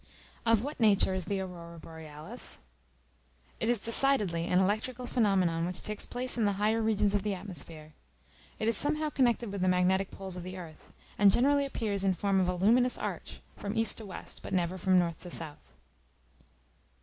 [0.47, 2.57] Of what nature is the Aurora Borealis?
[3.59, 7.35] It is decidedly an electrical phenomenon which takes place in the higher regions of the
[7.35, 7.93] atmosphere.
[8.57, 12.15] It is somehow connected with the magnetic poles of the earth; and generally appears in
[12.15, 15.69] form of a luminous arch, from east to west, but never from north to south.